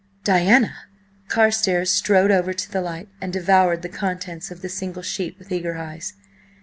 [0.23, 0.73] "Diana!"
[1.27, 5.51] Carstares strode over to the light, and devoured the contents of the single sheet, with
[5.51, 6.13] eager eyes.